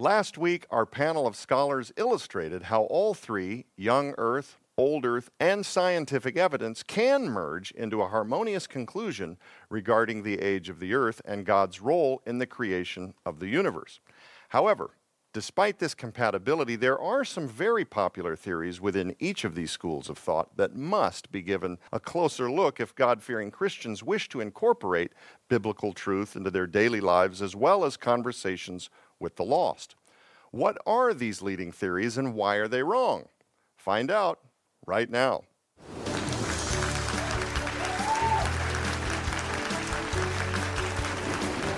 [0.00, 5.66] Last week, our panel of scholars illustrated how all three young Earth, old Earth, and
[5.66, 9.38] scientific evidence can merge into a harmonious conclusion
[9.68, 13.98] regarding the age of the Earth and God's role in the creation of the universe.
[14.50, 14.92] However,
[15.34, 20.16] Despite this compatibility, there are some very popular theories within each of these schools of
[20.16, 25.12] thought that must be given a closer look if God fearing Christians wish to incorporate
[25.48, 28.88] biblical truth into their daily lives as well as conversations
[29.20, 29.94] with the lost.
[30.50, 33.26] What are these leading theories and why are they wrong?
[33.76, 34.40] Find out
[34.86, 35.42] right now.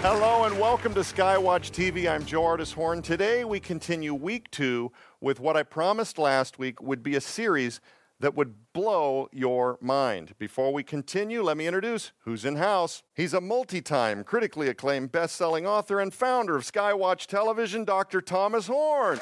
[0.03, 2.11] Hello and welcome to Skywatch TV.
[2.11, 3.03] I'm Joe Ardis Horn.
[3.03, 7.83] Today we continue week two with what I promised last week would be a series
[8.21, 10.35] that would blow your mind.
[10.39, 13.03] Before we continue, let me introduce who's in house.
[13.15, 18.21] He's a multi time, critically acclaimed best selling author and founder of Skywatch Television, Dr.
[18.21, 19.19] Thomas Horn.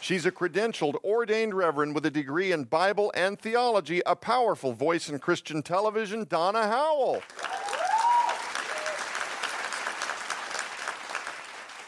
[0.00, 5.08] She's a credentialed, ordained reverend with a degree in Bible and theology, a powerful voice
[5.08, 7.22] in Christian television, Donna Howell.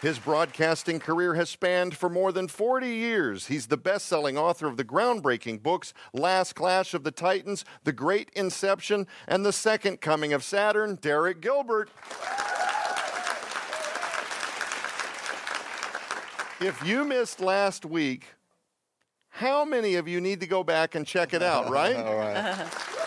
[0.00, 3.48] His broadcasting career has spanned for more than 40 years.
[3.48, 7.92] He's the best selling author of the groundbreaking books Last Clash of the Titans, The
[7.92, 11.90] Great Inception, and The Second Coming of Saturn, Derek Gilbert.
[16.60, 18.34] If you missed last week,
[19.30, 21.96] how many of you need to go back and check it out, right?
[22.06, 22.97] All right.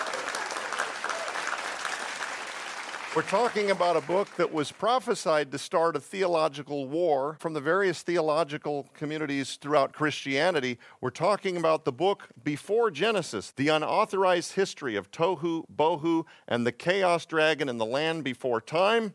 [3.13, 7.59] We're talking about a book that was prophesied to start a theological war from the
[7.59, 10.79] various theological communities throughout Christianity.
[11.01, 16.71] We're talking about the book before Genesis, the unauthorized history of Tohu, Bohu, and the
[16.71, 19.13] Chaos Dragon in the land before time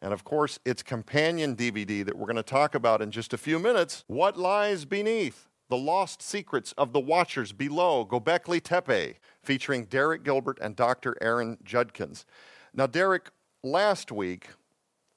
[0.00, 3.38] and of course, its companion DVD that we're going to talk about in just a
[3.38, 5.48] few minutes What Lies Beneath?
[5.68, 11.16] The Lost Secrets of the Watchers Below Gobekli Tepe, featuring Derek Gilbert and Dr.
[11.20, 12.24] Aaron Judkins.
[12.72, 13.30] Now, Derek,
[13.62, 14.48] last week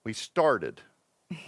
[0.04, 0.82] we started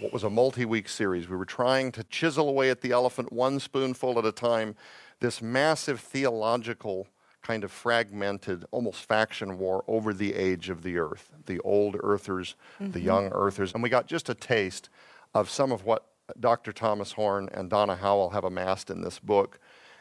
[0.00, 1.28] what was a multi week series.
[1.28, 4.76] We were trying to chisel away at the elephant one spoonful at a time,
[5.20, 7.06] this massive theological
[7.42, 12.54] kind of fragmented, almost faction war over the age of the earth the old earthers,
[12.80, 12.92] mm-hmm.
[12.92, 13.74] the young earthers.
[13.74, 14.88] And we got just a taste
[15.34, 16.06] of some of what
[16.40, 16.72] Dr.
[16.72, 19.58] Thomas Horn and Donna Howell have amassed in this book.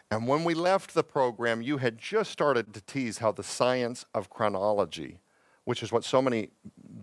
[0.09, 4.05] And when we left the program, you had just started to tease how the science
[4.13, 5.19] of chronology
[5.65, 6.49] which is what so many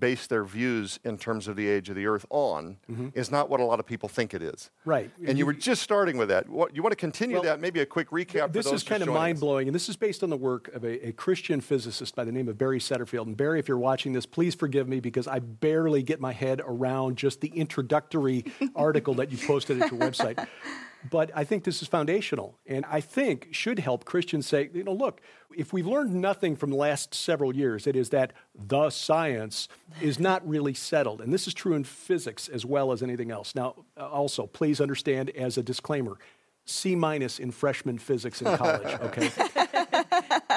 [0.01, 3.09] base their views in terms of the age of the earth on, mm-hmm.
[3.15, 4.71] is not what a lot of people think it is.
[4.85, 5.11] Right.
[5.25, 6.49] And you, were just starting with that.
[6.49, 7.61] What, you want to continue well, that?
[7.61, 8.53] Maybe a quick recap.
[8.53, 11.09] This is kind of mind blowing, and this is based on the work of a,
[11.09, 13.27] a, Christian physicist by the name of Barry Setterfield.
[13.27, 16.63] And Barry, if you're watching this, please forgive me because I barely get my head
[16.65, 18.45] around just the introductory
[18.75, 20.47] article that you posted at your website.
[21.09, 24.93] But I think this is foundational, and I think should help Christians say, you know,
[24.93, 25.23] look,
[25.57, 29.69] if we've learned nothing from the last several years, it is that the science
[30.01, 31.21] is not really settled.
[31.21, 33.55] And this is true in physics as well as anything else.
[33.55, 36.19] Now, uh, also, please understand as a disclaimer,
[36.67, 39.31] C minus in freshman physics in college, okay?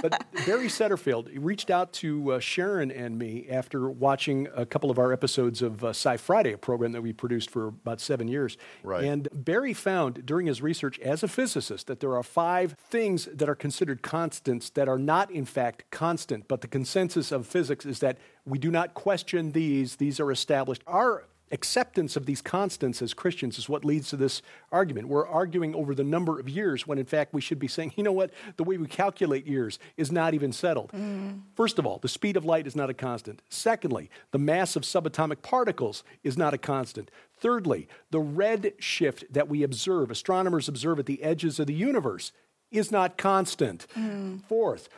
[0.02, 5.00] but Barry Setterfield reached out to uh, Sharon and me after watching a couple of
[5.00, 8.58] our episodes of uh, Sci Friday, a program that we produced for about seven years.
[8.84, 9.04] Right.
[9.04, 13.50] And Barry found during his research as a physicist that there are five things that
[13.50, 16.48] are considered constants that are not, in fact, constant.
[16.48, 20.84] But the consensus of physics is that we do not question these, these are established.
[20.86, 24.42] Our acceptance of these constants as Christians is what leads to this
[24.72, 25.08] argument.
[25.08, 28.04] We're arguing over the number of years when, in fact, we should be saying, you
[28.04, 30.92] know what, the way we calculate years is not even settled.
[30.92, 31.42] Mm.
[31.56, 33.42] First of all, the speed of light is not a constant.
[33.50, 37.12] Secondly, the mass of subatomic particles is not a constant.
[37.38, 42.32] Thirdly, the red shift that we observe, astronomers observe at the edges of the universe,
[42.72, 43.86] is not constant.
[43.96, 44.44] Mm.
[44.46, 44.90] Fourth,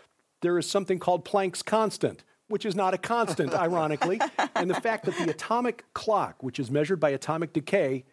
[0.41, 4.19] there is something called Planck's constant which is not a constant, ironically,
[4.56, 8.03] and the fact that the atomic clock, which is measured by atomic decay,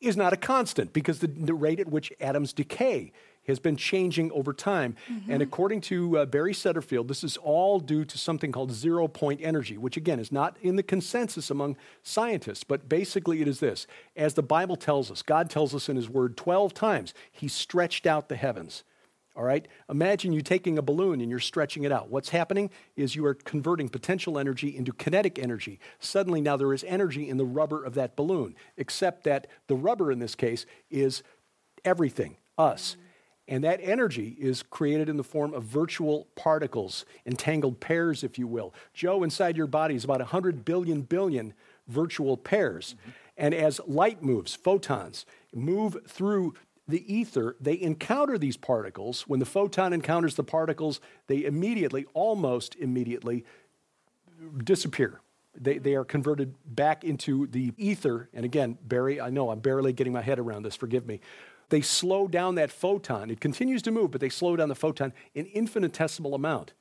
[0.00, 3.12] is not a constant because the, the rate at which atoms decay
[3.48, 4.94] has been changing over time.
[5.10, 5.32] Mm-hmm.
[5.32, 9.40] And according to uh, Barry Setterfield, this is all due to something called zero point
[9.42, 13.86] energy, which again is not in the consensus among scientists, but basically it is this.
[14.14, 18.06] As the Bible tells us, God tells us in His Word 12 times, He stretched
[18.06, 18.84] out the heavens.
[19.38, 19.68] All right?
[19.88, 22.10] Imagine you taking a balloon and you're stretching it out.
[22.10, 25.78] What's happening is you are converting potential energy into kinetic energy.
[26.00, 30.10] Suddenly, now there is energy in the rubber of that balloon, except that the rubber
[30.10, 31.22] in this case is
[31.84, 32.96] everything, us.
[33.46, 38.48] And that energy is created in the form of virtual particles, entangled pairs, if you
[38.48, 38.74] will.
[38.92, 41.54] Joe, inside your body is about 100 billion billion
[41.86, 42.96] virtual pairs.
[43.00, 43.10] Mm-hmm.
[43.38, 45.24] And as light moves, photons
[45.54, 46.54] move through
[46.88, 49.22] the ether, they encounter these particles.
[49.22, 53.44] When the photon encounters the particles, they immediately, almost immediately,
[54.64, 55.20] disappear.
[55.60, 58.28] They, they are converted back into the ether.
[58.32, 61.20] And again, Barry, I know I'm barely getting my head around this, forgive me.
[61.68, 63.30] They slow down that photon.
[63.30, 66.72] It continues to move, but they slow down the photon an infinitesimal amount.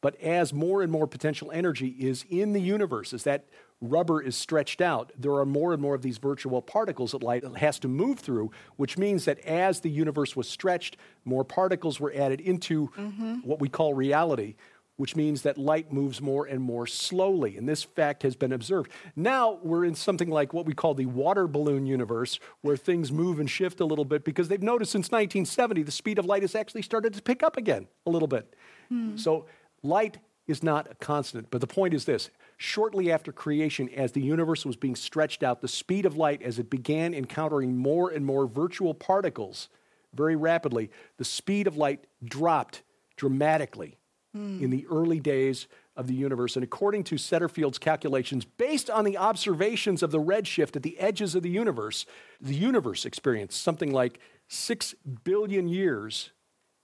[0.00, 3.46] But as more and more potential energy is in the universe, as that
[3.80, 7.44] rubber is stretched out, there are more and more of these virtual particles that light
[7.56, 12.12] has to move through, which means that as the universe was stretched, more particles were
[12.14, 13.36] added into mm-hmm.
[13.36, 14.54] what we call reality,
[14.96, 17.56] which means that light moves more and more slowly.
[17.56, 18.90] And this fact has been observed.
[19.16, 23.40] Now we're in something like what we call the water balloon universe, where things move
[23.40, 26.54] and shift a little bit because they've noticed since 1970 the speed of light has
[26.54, 28.54] actually started to pick up again a little bit.
[28.90, 29.16] Hmm.
[29.16, 29.46] So
[29.82, 31.50] light is not a constant.
[31.50, 35.60] But the point is this shortly after creation, as the universe was being stretched out,
[35.60, 39.68] the speed of light, as it began encountering more and more virtual particles
[40.14, 42.82] very rapidly, the speed of light dropped
[43.16, 43.96] dramatically
[44.36, 44.60] mm.
[44.60, 46.56] in the early days of the universe.
[46.56, 51.34] And according to Setterfield's calculations, based on the observations of the redshift at the edges
[51.34, 52.06] of the universe,
[52.40, 54.18] the universe experienced something like
[54.48, 54.94] six
[55.24, 56.30] billion years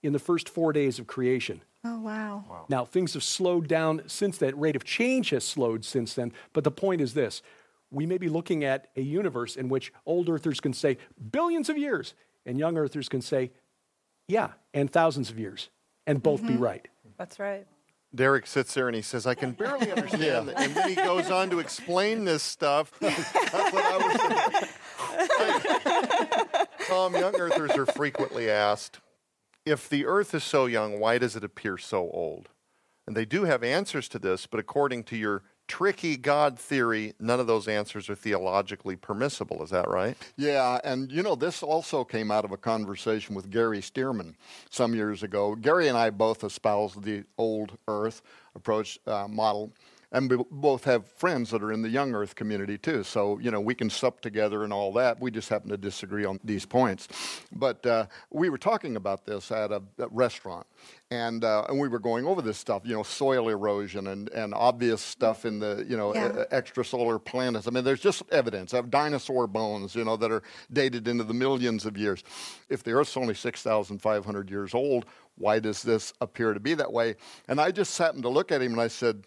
[0.03, 1.61] in the first four days of creation.
[1.83, 2.43] Oh, wow.
[2.49, 2.65] wow.
[2.69, 4.57] Now, things have slowed down since that.
[4.57, 6.33] Rate of change has slowed since then.
[6.53, 7.41] But the point is this
[7.89, 10.97] we may be looking at a universe in which old earthers can say
[11.31, 12.13] billions of years,
[12.45, 13.51] and young earthers can say,
[14.27, 15.69] yeah, and thousands of years,
[16.05, 16.55] and both mm-hmm.
[16.55, 16.87] be right.
[17.17, 17.65] That's right.
[18.13, 20.47] Derek sits there and he says, I can barely understand.
[20.47, 20.63] yeah.
[20.63, 22.91] And then he goes on to explain this stuff.
[22.99, 24.69] That's what I was
[26.87, 28.99] Tom, young earthers are frequently asked,
[29.67, 32.49] if the earth is so young, why does it appear so old?
[33.05, 37.39] And they do have answers to this, but according to your tricky God theory, none
[37.39, 39.61] of those answers are theologically permissible.
[39.63, 40.17] Is that right?
[40.37, 44.35] Yeah, and you know, this also came out of a conversation with Gary Stearman
[44.69, 45.55] some years ago.
[45.55, 48.21] Gary and I both espoused the old earth
[48.55, 49.73] approach uh, model
[50.11, 53.03] and we both have friends that are in the young earth community too.
[53.03, 55.19] So you know we can sup together and all that.
[55.19, 57.07] We just happen to disagree on these points.
[57.51, 60.65] But uh, we were talking about this at a, a restaurant.
[61.09, 64.53] And, uh, and we were going over this stuff you know soil erosion and, and
[64.53, 66.43] obvious stuff in the you know yeah.
[66.51, 67.67] extrasolar planets.
[67.67, 71.33] I mean there's just evidence of dinosaur bones you know that are dated into the
[71.33, 72.23] millions of years.
[72.69, 75.05] If the earth's only 6500 years old
[75.39, 77.15] why does this appear to be that way?
[77.47, 79.23] And i just happened to look at him and i said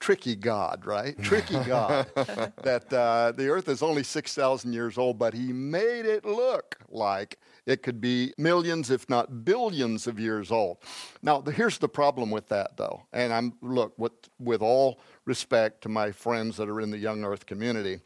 [0.00, 1.16] tricky God, right?
[1.22, 2.06] Tricky God.
[2.14, 7.38] that uh, the earth is only 6,000 years old, but he made it look like
[7.66, 10.78] it could be millions, if not billions, of years old.
[11.22, 13.02] Now, here's the problem with that, though.
[13.12, 17.22] And I'm, look, with, with all respect to my friends that are in the young
[17.22, 18.00] earth community,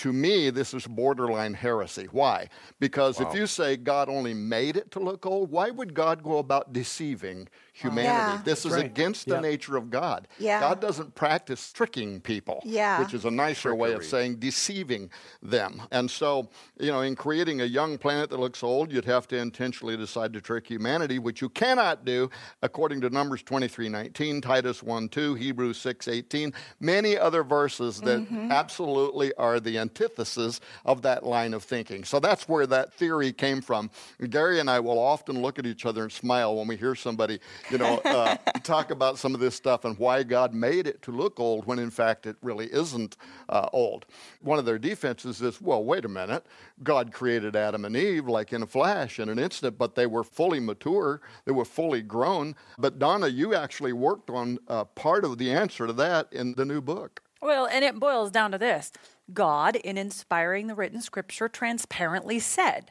[0.00, 2.08] to me, this is borderline heresy.
[2.10, 2.48] Why?
[2.78, 3.28] Because wow.
[3.28, 6.72] if you say God only made it to look old, why would God go about
[6.72, 8.08] deceiving humanity?
[8.08, 8.40] Yeah.
[8.42, 8.86] This is right.
[8.86, 10.26] against the nature of God.
[10.38, 10.58] Yeah.
[10.58, 12.98] God doesn't practice tricking people, yeah.
[12.98, 13.78] which is a nicer Trickery.
[13.78, 15.10] way of saying deceiving
[15.42, 15.82] them.
[15.90, 16.48] And so,
[16.78, 20.32] you know, in creating a young planet that looks old, you'd have to intentionally decide
[20.32, 22.30] to trick humanity, which you cannot do
[22.62, 28.50] according to Numbers 23:19, Titus 1:2, Hebrews 6:18, many other verses that mm-hmm.
[28.50, 32.04] absolutely are the antithesis of that line of thinking.
[32.04, 33.90] So that's where that theory came from.
[34.30, 37.40] Gary and I will often look at each other and smile when we hear somebody,
[37.70, 41.10] you know, uh, talk about some of this stuff and why God made it to
[41.10, 43.16] look old when in fact it really isn't
[43.48, 44.06] uh, old.
[44.40, 46.46] One of their defenses is, well, wait a minute.
[46.82, 50.24] God created Adam and Eve like in a flash, in an instant, but they were
[50.24, 52.54] fully mature, they were fully grown.
[52.78, 56.64] But Donna, you actually worked on uh, part of the answer to that in the
[56.64, 57.22] new book.
[57.42, 58.92] Well, and it boils down to this
[59.34, 62.90] God, in inspiring the written scripture, transparently said,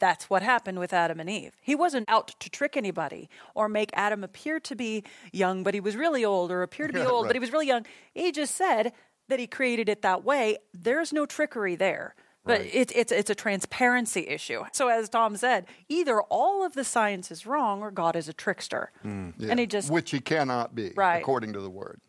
[0.00, 1.52] that's what happened with Adam and Eve.
[1.60, 5.80] He wasn't out to trick anybody or make Adam appear to be young, but he
[5.80, 7.28] was really old, or appear to be old, right.
[7.28, 7.86] but he was really young.
[8.14, 8.92] He just said
[9.28, 10.56] that he created it that way.
[10.72, 12.14] There's no trickery there.
[12.42, 12.74] But right.
[12.74, 14.64] it, it's, it's a transparency issue.
[14.72, 18.32] So, as Tom said, either all of the science is wrong or God is a
[18.32, 18.92] trickster.
[19.04, 19.34] Mm.
[19.36, 19.50] Yeah.
[19.50, 19.90] And he just.
[19.90, 21.18] Which he cannot be, right.
[21.18, 22.00] according to the word.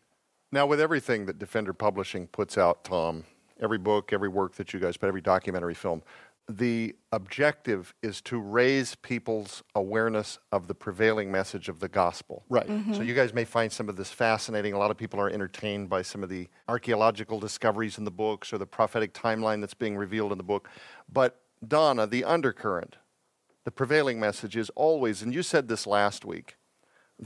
[0.50, 3.24] Now, with everything that Defender Publishing puts out, Tom,
[3.62, 6.02] every book, every work that you guys put, every documentary film,
[6.48, 12.44] the objective is to raise people's awareness of the prevailing message of the gospel.
[12.48, 12.66] Right.
[12.66, 12.94] Mm-hmm.
[12.94, 14.72] So you guys may find some of this fascinating.
[14.72, 18.52] A lot of people are entertained by some of the archaeological discoveries in the books
[18.52, 20.68] or the prophetic timeline that's being revealed in the book.
[21.10, 22.96] But Donna, the undercurrent,
[23.64, 26.56] the prevailing message is always, and you said this last week,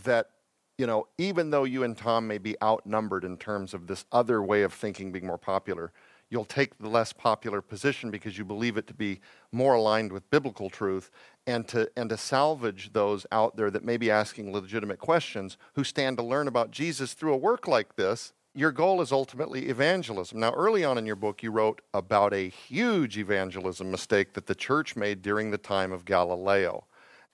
[0.04, 0.30] that
[0.78, 4.42] you know, even though you and Tom may be outnumbered in terms of this other
[4.42, 5.90] way of thinking being more popular,
[6.30, 9.21] you'll take the less popular position because you believe it to be
[9.52, 11.11] more aligned with biblical truth
[11.47, 15.85] and to and to salvage those out there that may be asking legitimate questions who
[15.85, 20.40] stand to learn about Jesus through a work like this your goal is ultimately evangelism.
[20.40, 24.54] Now, early on in your book, you wrote about a huge evangelism mistake that the
[24.54, 26.87] church made during the time of Galileo.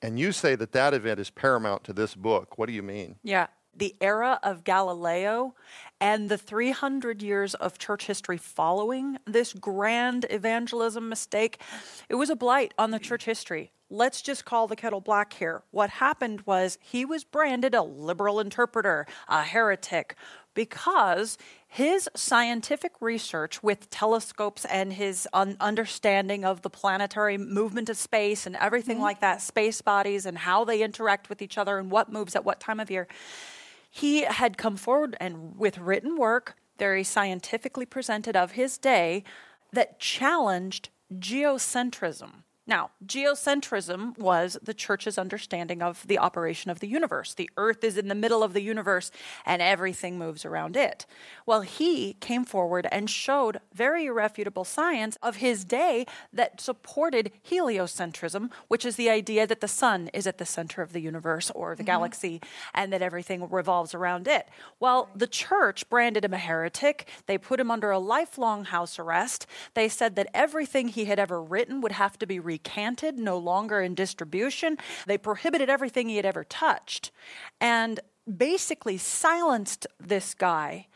[0.02, 2.58] And you say that that event is paramount to this book.
[2.58, 3.16] What do you mean?
[3.22, 3.46] Yeah.
[3.74, 5.54] The era of Galileo
[6.00, 11.60] and the 300 years of church history following this grand evangelism mistake,
[12.08, 13.72] it was a blight on the church history.
[13.88, 15.62] Let's just call the kettle black here.
[15.70, 20.16] What happened was he was branded a liberal interpreter, a heretic,
[20.54, 27.96] because his scientific research with telescopes and his un- understanding of the planetary movement of
[27.96, 29.04] space and everything mm-hmm.
[29.04, 32.44] like that, space bodies and how they interact with each other and what moves at
[32.44, 33.06] what time of year,
[33.94, 39.22] he had come forward and with written work, very scientifically presented of his day,
[39.70, 42.44] that challenged geocentrism.
[42.64, 47.34] Now, geocentrism was the church's understanding of the operation of the universe.
[47.34, 49.10] The earth is in the middle of the universe
[49.44, 51.04] and everything moves around it.
[51.44, 58.50] Well, he came forward and showed very irrefutable science of his day that supported heliocentrism,
[58.68, 61.74] which is the idea that the sun is at the center of the universe or
[61.74, 61.86] the mm-hmm.
[61.86, 62.40] galaxy
[62.74, 64.48] and that everything revolves around it.
[64.78, 67.08] Well, the church branded him a heretic.
[67.26, 69.48] They put him under a lifelong house arrest.
[69.74, 73.80] They said that everything he had ever written would have to be recanted, no longer
[73.80, 74.78] in distribution.
[75.06, 77.10] They prohibited everything he had ever touched
[77.60, 80.86] and basically silenced this guy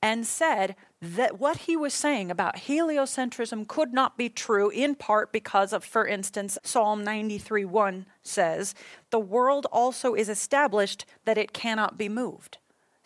[0.00, 5.32] and said that what he was saying about heliocentrism could not be true, in part
[5.32, 8.74] because of, for instance, Psalm 93 1 says,
[9.10, 12.58] The world also is established that it cannot be moved.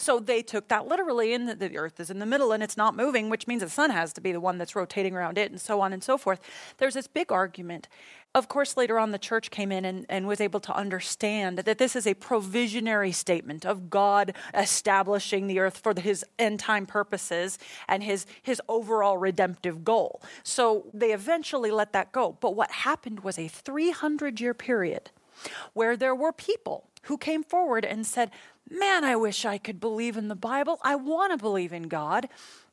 [0.02, 2.96] So they took that literally, and the earth is in the middle and it's not
[2.96, 5.60] moving, which means the sun has to be the one that's rotating around it, and
[5.60, 6.40] so on and so forth.
[6.78, 7.86] There's this big argument.
[8.34, 11.78] Of course, later on, the church came in and, and was able to understand that
[11.78, 17.56] this is a provisionary statement of God establishing the earth for his end time purposes
[17.86, 20.20] and his, his overall redemptive goal.
[20.42, 22.36] So they eventually let that go.
[22.40, 25.12] But what happened was a 300 year period
[25.74, 28.30] where there were people who came forward and said,
[28.70, 30.78] Man, I wish I could believe in the Bible.
[30.82, 32.28] I want to believe in God.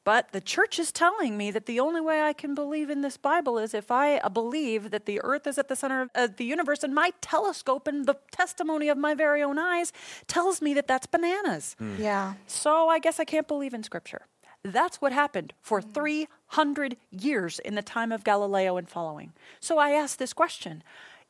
[0.06, 3.18] But the church is telling me that the only way I can believe in this
[3.18, 6.28] Bible is if I uh, believe that the earth is at the center of uh,
[6.36, 9.92] the universe, and my telescope and the testimony of my very own eyes
[10.26, 11.76] tells me that that's bananas.
[11.80, 12.00] Mm.
[12.00, 12.34] Yeah.
[12.48, 14.22] So I guess I can't believe in Scripture.
[14.64, 15.92] That's what happened for hmm.
[15.92, 19.34] 300 years in the time of Galileo and following.
[19.60, 20.84] So I ask this question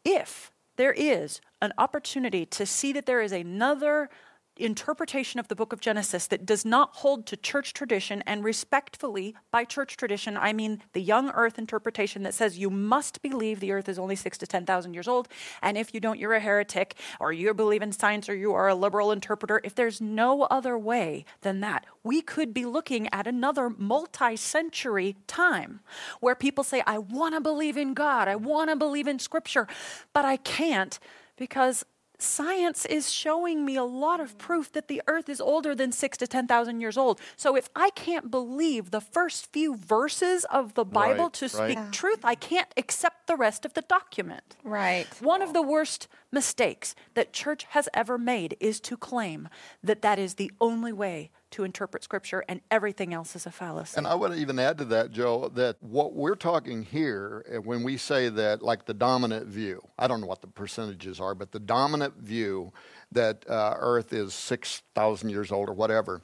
[0.04, 4.10] if there is an opportunity to see that there is another
[4.60, 9.36] interpretation of the book of Genesis that does not hold to church tradition, and respectfully,
[9.52, 13.72] by church tradition, I mean the young earth interpretation that says you must believe the
[13.72, 15.28] earth is only six to 10,000 years old,
[15.62, 18.68] and if you don't, you're a heretic, or you believe in science, or you are
[18.68, 19.62] a liberal interpreter.
[19.64, 25.16] If there's no other way than that, we could be looking at another multi century
[25.28, 25.80] time
[26.20, 29.68] where people say, I want to believe in God, I want to believe in Scripture,
[30.14, 31.00] but I can't
[31.38, 31.86] because
[32.22, 36.18] science is showing me a lot of proof that the earth is older than six
[36.18, 37.20] to 10,000 years old.
[37.36, 41.78] So if I can't believe the first few verses of the Bible right, to speak
[41.78, 41.92] right.
[41.92, 44.58] truth, I can't accept the rest of the document.
[44.64, 45.08] Right.
[45.22, 49.50] One of the worst mistakes that church has ever made is to claim
[49.84, 53.98] that that is the only way to interpret Scripture, and everything else is a fallacy.
[53.98, 57.84] And I would even add to that, Joe, that what we're talking here, eh, when
[57.84, 61.52] we say that, like the dominant view, I don't know what the percentages are, but
[61.52, 62.72] the dominant view
[63.12, 66.22] that uh, Earth is 6,000 years old or whatever,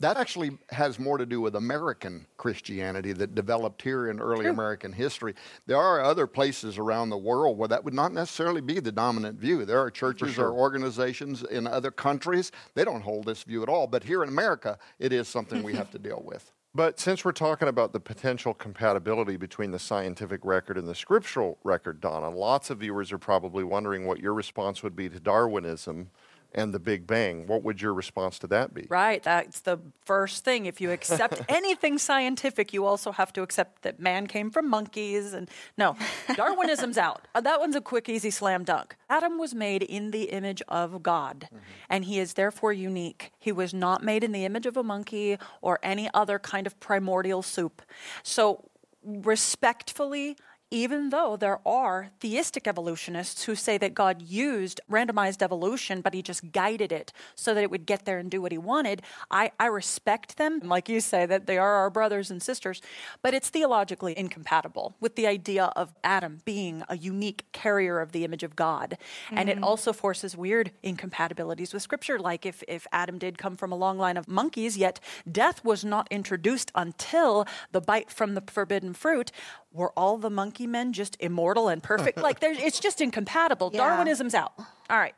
[0.00, 4.92] that actually has more to do with American Christianity that developed here in early American
[4.92, 5.34] history.
[5.66, 9.38] There are other places around the world where that would not necessarily be the dominant
[9.38, 9.64] view.
[9.64, 10.48] There are churches sure.
[10.48, 13.86] or organizations in other countries, they don't hold this view at all.
[13.86, 16.50] But here in America, it is something we have to deal with.
[16.76, 21.56] But since we're talking about the potential compatibility between the scientific record and the scriptural
[21.62, 26.10] record, Donna, lots of viewers are probably wondering what your response would be to Darwinism
[26.54, 27.46] and the Big Bang.
[27.46, 28.86] What would your response to that be?
[28.88, 29.22] Right.
[29.22, 30.66] That's the first thing.
[30.66, 35.32] If you accept anything scientific, you also have to accept that man came from monkeys.
[35.32, 35.96] And no,
[36.28, 37.26] Darwinism's out.
[37.34, 38.96] Uh, that one's a quick, easy slam dunk.
[39.10, 41.56] Adam was made in the image of God, mm-hmm.
[41.90, 43.32] and he is therefore unique.
[43.38, 46.78] He was not made in the image of a monkey or any other kind of
[46.80, 47.82] primordial soup.
[48.22, 48.70] So,
[49.04, 50.36] respectfully,
[50.74, 56.20] even though there are theistic evolutionists who say that God used randomized evolution, but he
[56.20, 59.00] just guided it so that it would get there and do what he wanted,
[59.30, 60.58] I, I respect them.
[60.64, 62.82] Like you say, that they are our brothers and sisters,
[63.22, 68.24] but it's theologically incompatible with the idea of Adam being a unique carrier of the
[68.24, 68.98] image of God.
[69.26, 69.38] Mm-hmm.
[69.38, 69.64] And it mm-hmm.
[69.64, 73.96] also forces weird incompatibilities with scripture, like if, if Adam did come from a long
[73.96, 74.98] line of monkeys, yet
[75.30, 79.30] death was not introduced until the bite from the forbidden fruit
[79.74, 82.16] were all the monkey men just immortal and perfect?
[82.18, 83.70] like, it's just incompatible.
[83.74, 83.80] Yeah.
[83.80, 84.52] Darwinism's out.
[84.88, 85.14] All right.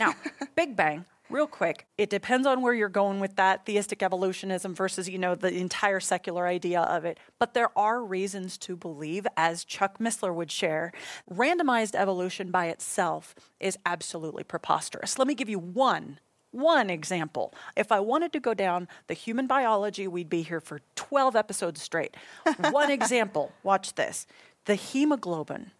[0.00, 0.14] Now,
[0.56, 1.86] Big Bang, real quick.
[1.98, 6.00] It depends on where you're going with that theistic evolutionism versus, you know, the entire
[6.00, 7.18] secular idea of it.
[7.38, 10.92] But there are reasons to believe, as Chuck Missler would share,
[11.30, 15.18] randomized evolution by itself is absolutely preposterous.
[15.18, 16.18] Let me give you one
[16.50, 17.52] one example.
[17.76, 21.82] If I wanted to go down the human biology, we'd be here for 12 episodes
[21.82, 22.16] straight.
[22.70, 24.26] One example, watch this.
[24.64, 25.72] The hemoglobin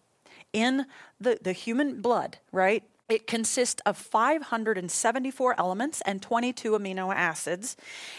[0.53, 0.85] in
[1.19, 2.83] the, the human blood, right?
[3.07, 7.75] It consists of 574 elements and 22 amino acids,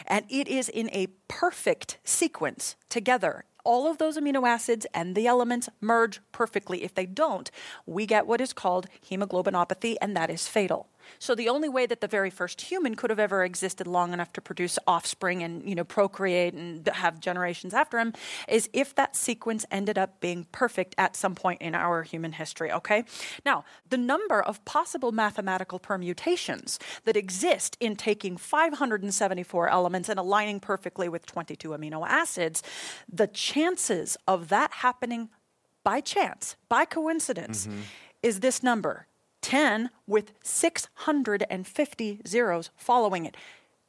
[0.07, 5.27] and it is in a perfect sequence together all of those amino acids and the
[5.27, 6.83] elements merge perfectly.
[6.83, 7.51] If they don't,
[7.87, 10.89] we get what is called hemoglobinopathy, and that is fatal.
[11.19, 14.33] So the only way that the very first human could have ever existed long enough
[14.35, 18.13] to produce offspring and you know procreate and have generations after him
[18.49, 22.71] is if that sequence ended up being perfect at some point in our human history.
[22.73, 23.05] Okay.
[23.45, 30.61] Now the number of possible mathematical permutations that exist in taking 574 elements and aligning
[30.61, 32.63] perfectly with 22 amino acids,
[33.11, 35.31] the chances of that happening
[35.83, 37.81] by chance, by coincidence, mm-hmm.
[38.23, 39.07] is this number
[39.43, 43.37] 10 with 650 zeros following it.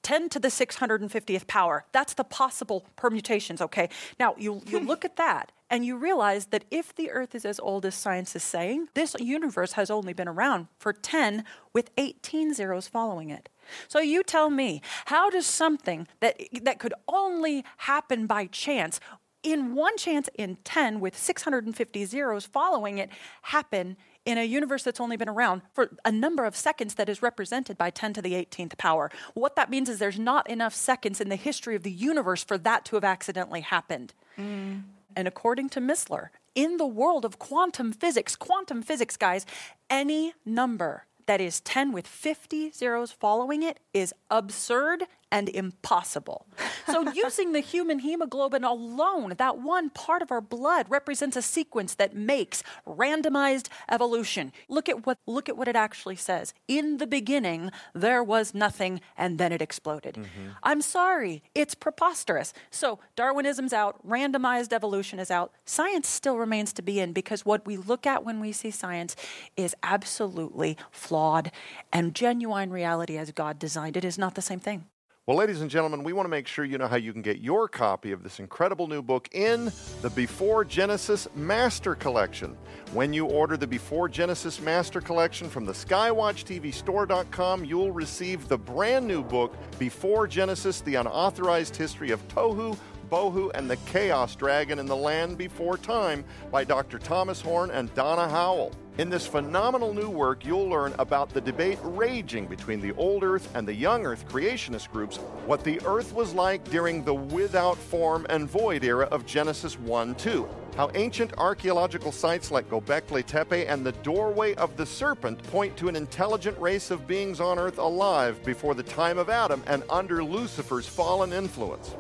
[0.04, 1.86] 10 to the 650th power.
[1.92, 3.90] That's the possible permutations, okay?
[4.20, 4.88] Now, you, you hmm.
[4.88, 8.36] look at that and you realize that if the Earth is as old as science
[8.36, 13.48] is saying, this universe has only been around for 10 with 18 zeros following it.
[13.88, 19.00] So you tell me, how does something that, that could only happen by chance,
[19.44, 23.10] in one chance in 10 with 650 zeros following it,
[23.44, 27.22] happen in a universe that's only been around for a number of seconds that is
[27.22, 29.10] represented by 10 to the 18th power.
[29.34, 32.58] What that means is there's not enough seconds in the history of the universe for
[32.60, 34.14] that to have accidentally happened.
[34.38, 34.84] Mm.
[35.16, 39.46] And according to Missler, in the world of quantum physics, quantum physics, guys,
[39.90, 46.46] any number that is 10 with 50 zeros following it is absurd and impossible.
[46.86, 51.96] So, using the human hemoglobin alone, that one part of our blood represents a sequence
[51.96, 54.52] that makes randomized evolution.
[54.68, 56.54] Look at what look at what it actually says.
[56.68, 60.16] In the beginning, there was nothing, and then it exploded.
[60.16, 60.50] Mm-hmm.
[60.64, 62.54] I'm sorry, it's preposterous.
[62.70, 65.54] So, Darwinism's out, randomized evolution is out.
[65.66, 69.16] Science still remains to be in because what we look at when we see science
[69.56, 71.52] is absolutely flawed,
[71.94, 74.86] and genuine reality as God designed it is not the same thing.
[75.32, 77.40] Well, ladies and gentlemen, we want to make sure you know how you can get
[77.40, 82.58] your copy of this incredible new book in the Before Genesis Master Collection.
[82.92, 89.08] When you order the Before Genesis Master Collection from the SkywatchTVStore.com, you'll receive the brand
[89.08, 92.78] new book, Before Genesis The Unauthorized History of Tohu,
[93.12, 96.98] Bohu, and the Chaos Dragon in the Land Before Time by Dr.
[96.98, 98.72] Thomas Horn and Donna Howell.
[99.00, 103.54] In this phenomenal new work, you'll learn about the debate raging between the old Earth
[103.54, 108.26] and the young Earth creationist groups, what the Earth was like during the without form
[108.30, 110.48] and void era of Genesis 1 2,
[110.78, 115.90] how ancient archaeological sites like Gobekli Tepe and the doorway of the serpent point to
[115.90, 120.24] an intelligent race of beings on Earth alive before the time of Adam and under
[120.24, 121.96] Lucifer's fallen influence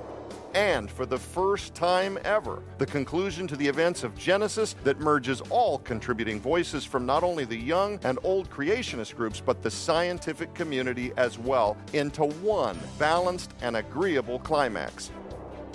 [0.53, 5.41] and for the first time ever, the conclusion to the events of Genesis that merges
[5.49, 10.53] all contributing voices from not only the young and old creationist groups, but the scientific
[10.53, 15.11] community as well into one balanced and agreeable climax.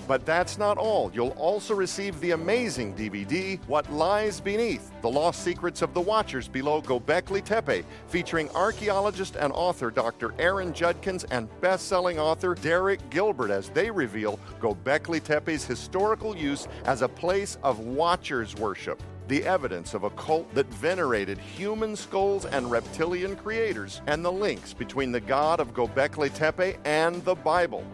[0.06, 1.10] But that's not all.
[1.12, 6.46] You'll also receive the amazing DVD, What Lies Beneath The Lost Secrets of the Watchers
[6.48, 10.34] Below Gobekli Tepe, featuring archaeologist and author Dr.
[10.38, 16.68] Aaron Judkins and best selling author Derek Gilbert as they reveal Gobekli Tepe's historical use
[16.84, 22.46] as a place of watchers worship the evidence of a cult that venerated human skulls
[22.46, 27.84] and reptilian creators, and the links between the god of Gobekli Tepe and the Bible.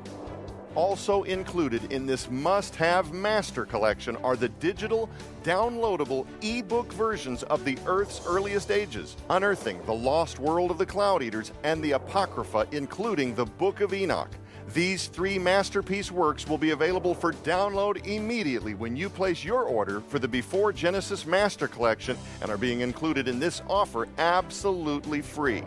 [0.75, 5.11] Also included in this must have master collection are the digital,
[5.45, 11.23] downloadable e-book versions of the Earth's earliest ages, Unearthing the Lost World of the Cloud
[11.23, 14.31] Eaters and the Apocrypha, including the Book of Enoch.
[14.73, 20.01] These three masterpiece works will be available for download immediately when you place your order
[20.01, 25.63] for the Before Genesis Master Collection and are being included in this offer absolutely free.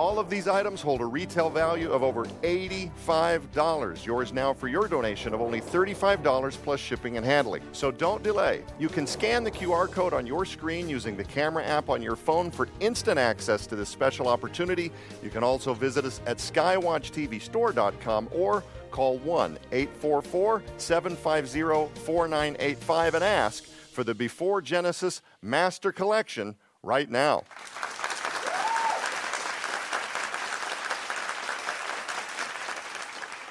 [0.00, 4.06] All of these items hold a retail value of over $85.
[4.06, 7.62] Yours now for your donation of only $35 plus shipping and handling.
[7.72, 8.64] So don't delay.
[8.78, 12.16] You can scan the QR code on your screen using the camera app on your
[12.16, 14.90] phone for instant access to this special opportunity.
[15.22, 23.64] You can also visit us at skywatchtvstore.com or call 1 844 750 4985 and ask
[23.64, 27.42] for the Before Genesis Master Collection right now.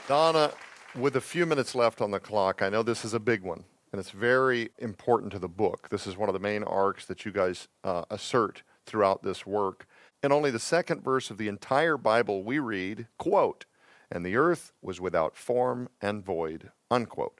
[0.10, 0.52] Donna,
[0.96, 3.64] with a few minutes left on the clock, I know this is a big one,
[3.92, 5.90] and it's very important to the book.
[5.90, 9.86] This is one of the main arcs that you guys uh, assert throughout this work.
[10.24, 13.66] In only the second verse of the entire Bible, we read, quote,
[14.10, 17.40] and the earth was without form and void, unquote.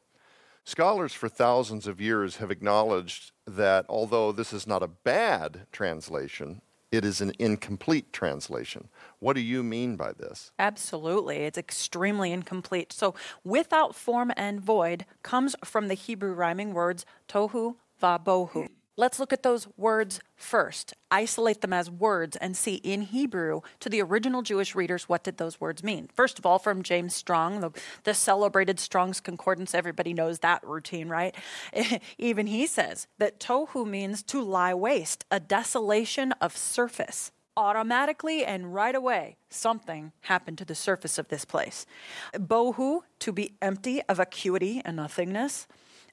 [0.64, 6.62] Scholars for thousands of years have acknowledged that although this is not a bad translation,
[6.92, 8.90] it is an incomplete translation.
[9.20, 10.52] What do you mean by this?
[10.58, 11.38] Absolutely.
[11.38, 12.92] It's extremely incomplete.
[12.92, 18.70] So, without form and void comes from the Hebrew rhyming words tohu vabohu.
[19.00, 20.94] Let's look at those words first.
[21.10, 25.38] Isolate them as words and see in Hebrew to the original Jewish readers what did
[25.38, 26.10] those words mean.
[26.14, 27.72] First of all, from James Strong, the,
[28.04, 31.34] the celebrated Strong's Concordance, everybody knows that routine, right?
[32.18, 38.74] Even he says that tohu means to lie waste, a desolation of surface automatically and
[38.74, 41.86] right away, something happened to the surface of this place.
[42.34, 45.68] Bohu, to be empty of acuity and nothingness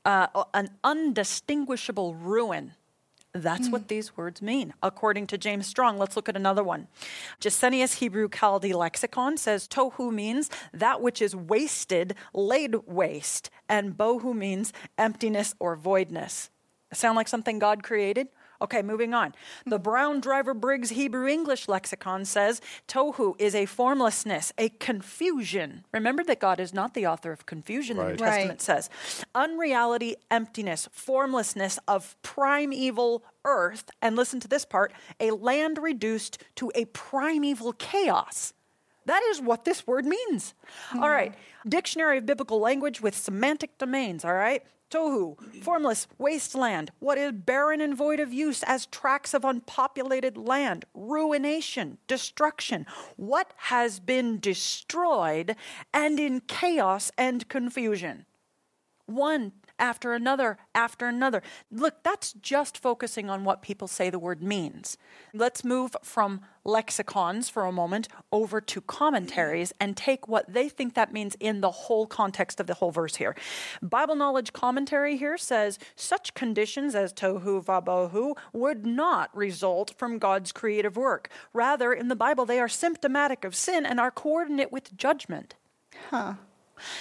[0.07, 2.73] uh, an undistinguishable ruin.
[3.35, 3.73] That's mm.
[3.73, 5.99] what these words mean, according to James Strong.
[5.99, 6.87] Let's look at another one.
[7.41, 14.35] Gesenius Hebrew Chaldee Lexicon says tohu means that which is wasted, laid waste, and bohu
[14.35, 16.51] means emptiness or voidness.
[16.93, 18.29] Sound like something God created?
[18.61, 19.35] Okay, moving on.
[19.65, 25.85] The Brown Driver Briggs Hebrew English lexicon says tohu is a formlessness, a confusion.
[25.93, 28.05] Remember that God is not the author of confusion, right.
[28.05, 28.63] the New Testament right.
[28.63, 28.91] says.
[29.35, 33.91] Unreality, emptiness, formlessness of primeval earth.
[34.03, 38.53] And listen to this part a land reduced to a primeval chaos.
[39.07, 40.55] That is what this word means.
[40.91, 41.01] Mm.
[41.01, 41.33] All right.
[41.67, 44.63] Dictionary of Biblical Language with semantic domains, all right?
[44.91, 50.85] Tohu, formless wasteland, what is barren and void of use as tracts of unpopulated land,
[50.95, 55.57] ruination, destruction, what has been destroyed,
[55.93, 58.27] and in chaos and confusion.
[59.07, 61.43] One after another after another.
[61.71, 64.97] Look, that's just focusing on what people say the word means.
[65.35, 70.95] Let's move from lexicons for a moment over to commentaries and take what they think
[70.95, 73.37] that means in the whole context of the whole verse here.
[73.81, 80.53] Bible Knowledge Commentary here says such conditions as tohu vabohu would not result from God's
[80.53, 81.29] creative work.
[81.53, 85.55] Rather, in the Bible, they are symptomatic of sin and are coordinate with judgment.
[86.11, 86.35] Huh.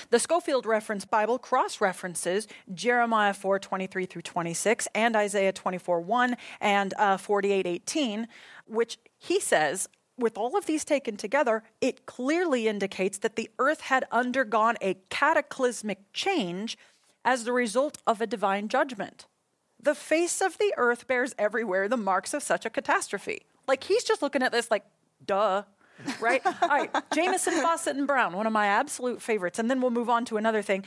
[0.09, 6.38] The Scofield Reference Bible cross references Jeremiah 4 23 through 26 and Isaiah 24 1
[6.61, 8.27] and uh, 48 18,
[8.65, 13.81] which he says with all of these taken together, it clearly indicates that the earth
[13.81, 16.77] had undergone a cataclysmic change
[17.23, 19.25] as the result of a divine judgment.
[19.81, 23.41] The face of the earth bears everywhere the marks of such a catastrophe.
[23.67, 24.85] Like he's just looking at this like,
[25.25, 25.63] duh,
[26.19, 26.41] right?
[26.45, 29.60] All right, Jamieson, Fausset, and Brown, one of my absolute favorites.
[29.60, 30.86] And then we'll move on to another thing.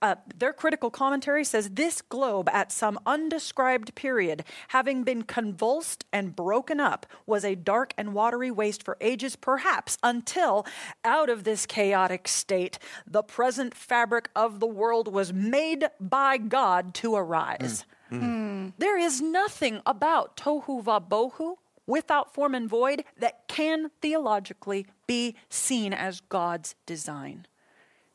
[0.00, 6.36] Uh, their critical commentary says this globe, at some undescribed period, having been convulsed and
[6.36, 10.64] broken up, was a dark and watery waste for ages, perhaps until,
[11.04, 16.94] out of this chaotic state, the present fabric of the world was made by God
[16.94, 17.84] to arise.
[18.12, 18.22] Mm.
[18.22, 18.72] Mm.
[18.78, 21.56] There is nothing about tohu vabohu
[21.88, 27.46] without form and void that can theologically be seen as God's design.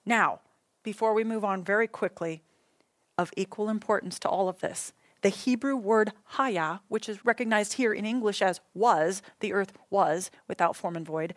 [0.06, 0.40] Now,
[0.84, 2.44] before we move on very quickly,
[3.18, 7.94] of equal importance to all of this, the Hebrew word haya, which is recognized here
[7.94, 11.34] in English as was, the earth was without form and void,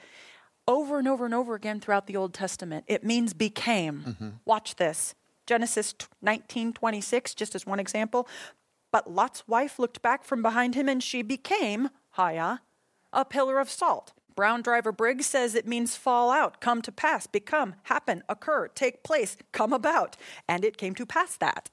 [0.69, 4.03] over and over and over again throughout the Old Testament, it means became.
[4.07, 4.29] Mm-hmm.
[4.45, 5.15] Watch this.
[5.47, 5.95] Genesis
[6.25, 8.29] 19:26 just as one example.
[8.91, 12.61] But Lot's wife looked back from behind him and she became Haya,
[13.13, 14.13] a pillar of salt.
[14.35, 19.03] Brown Driver Briggs says it means fall out, come to pass, become, happen, occur, take
[19.03, 20.17] place, come about.
[20.49, 21.71] And it came to pass that.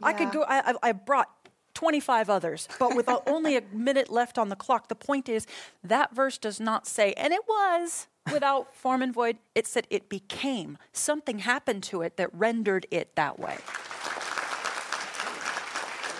[0.00, 0.08] Yeah.
[0.08, 1.30] I could go, I, I brought
[1.74, 5.46] 25 others, but with only a minute left on the clock, the point is
[5.82, 9.38] that verse does not say, and it was, without form and void.
[9.54, 10.78] It said it became.
[10.92, 13.58] Something happened to it that rendered it that way.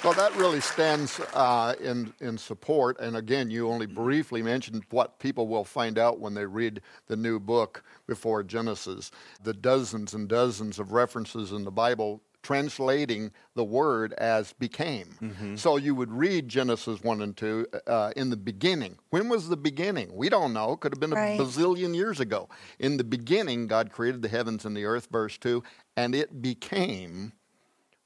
[0.05, 3.01] Well, that really stands uh, in, in support.
[3.01, 7.17] And again, you only briefly mentioned what people will find out when they read the
[7.17, 9.11] new book before Genesis.
[9.43, 15.09] The dozens and dozens of references in the Bible translating the word as became.
[15.23, 15.57] Mm-hmm.
[15.57, 18.99] So you would read Genesis 1 and 2 uh, in the beginning.
[19.09, 20.14] When was the beginning?
[20.14, 20.77] We don't know.
[20.77, 21.40] Could have been a right.
[21.40, 22.51] bazillion years ago.
[22.79, 25.62] In the beginning, God created the heavens and the earth, verse 2,
[25.97, 27.33] and it became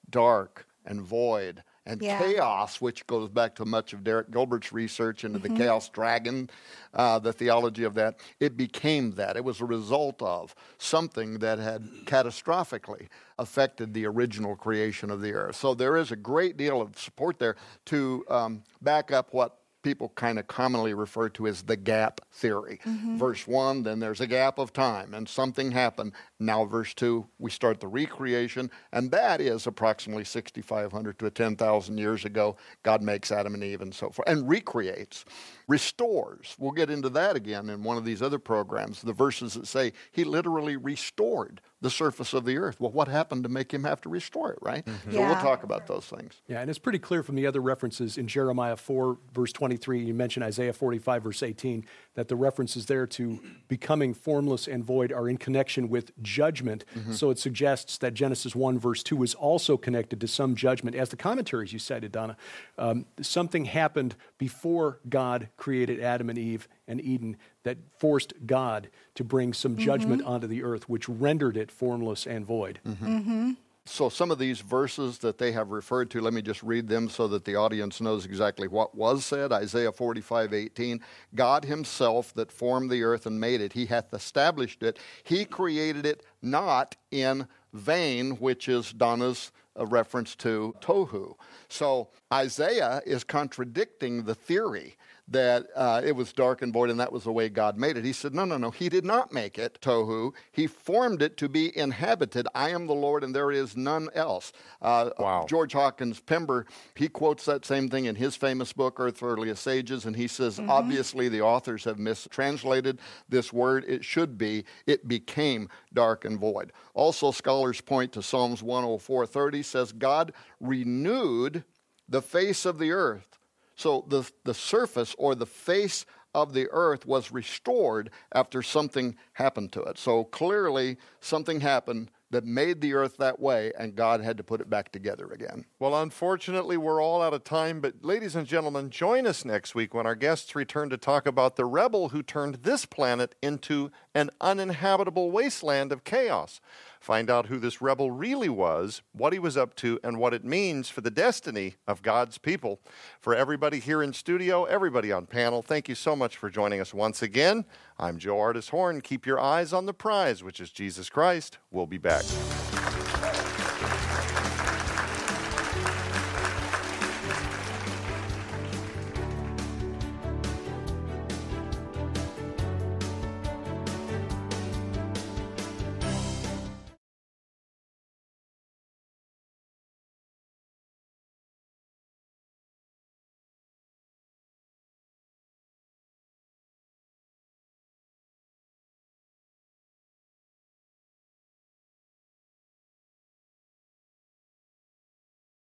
[0.08, 2.18] dark and void and yeah.
[2.18, 5.54] chaos, which goes back to much of Derek Gilbert's research into mm-hmm.
[5.54, 6.50] the chaos dragon,
[6.92, 8.20] uh, the theology of that.
[8.38, 9.36] It became that.
[9.36, 15.32] It was a result of something that had catastrophically affected the original creation of the
[15.32, 15.56] earth.
[15.56, 20.10] So there is a great deal of support there to um, back up what people
[20.14, 22.80] kind of commonly refer to as the gap theory.
[22.84, 23.16] Mm-hmm.
[23.16, 26.12] Verse 1, then there's a gap of time and something happened.
[26.38, 32.24] Now, verse 2, we start the recreation, and that is approximately 6,500 to 10,000 years
[32.24, 32.56] ago.
[32.82, 35.24] God makes Adam and Eve and so forth, and recreates,
[35.68, 36.56] restores.
[36.58, 39.02] We'll get into that again in one of these other programs.
[39.02, 42.80] The verses that say he literally restored the surface of the earth.
[42.80, 44.84] Well, what happened to make him have to restore it, right?
[44.84, 45.12] Mm-hmm.
[45.12, 45.28] So yeah.
[45.28, 46.40] we'll talk about those things.
[46.48, 50.14] Yeah, and it's pretty clear from the other references in Jeremiah 4, verse 23, you
[50.14, 55.28] mentioned Isaiah 45, verse 18, that the references there to becoming formless and void are
[55.28, 56.84] in connection with judgment.
[56.96, 57.12] Mm-hmm.
[57.12, 60.96] So it suggests that Genesis 1, verse 2 is also connected to some judgment.
[60.96, 62.36] As the commentaries you cited, Donna,
[62.76, 69.24] um, something happened before God created Adam and Eve and Eden that forced God to
[69.24, 70.30] bring some judgment mm-hmm.
[70.30, 72.80] onto the earth, which rendered it formless and void.
[72.86, 73.06] Mm-hmm.
[73.06, 73.50] mm-hmm.
[73.90, 77.08] So, some of these verses that they have referred to, let me just read them
[77.08, 79.50] so that the audience knows exactly what was said.
[79.50, 81.00] Isaiah 45 18.
[81.34, 84.98] God himself that formed the earth and made it, he hath established it.
[85.24, 91.34] He created it not in vain, which is Donna's a reference to tohu.
[91.68, 94.96] So Isaiah is contradicting the theory
[95.30, 98.04] that uh, it was dark and void and that was the way God made it.
[98.04, 100.32] He said, No, no, no, He did not make it, Tohu.
[100.52, 102.48] He formed it to be inhabited.
[102.54, 104.52] I am the Lord and there is none else.
[104.80, 105.46] Uh, wow.
[105.48, 110.06] George Hawkins Pember, he quotes that same thing in his famous book, Earth's Earliest Ages,
[110.06, 110.70] and he says, mm-hmm.
[110.70, 113.84] Obviously, the authors have mistranslated this word.
[113.86, 116.72] It should be, it became dark and void.
[116.94, 121.64] Also, scholars point to Psalms 104:30 says, God renewed
[122.08, 123.37] the face of the earth
[123.78, 129.72] so the, the surface or the face of the earth was restored after something happened
[129.72, 129.98] to it.
[129.98, 134.60] So clearly, something happened that made the earth that way, and God had to put
[134.60, 135.64] it back together again.
[135.78, 139.94] Well, unfortunately, we're all out of time, but ladies and gentlemen, join us next week
[139.94, 144.30] when our guests return to talk about the rebel who turned this planet into an
[144.40, 146.60] uninhabitable wasteland of chaos.
[147.00, 150.44] Find out who this rebel really was, what he was up to, and what it
[150.44, 152.80] means for the destiny of God's people.
[153.20, 156.92] For everybody here in studio, everybody on panel, thank you so much for joining us
[156.92, 157.64] once again.
[157.98, 159.00] I'm Joe Ardis Horn.
[159.00, 161.58] Keep your eyes on the prize, which is Jesus Christ.
[161.70, 162.24] We'll be back.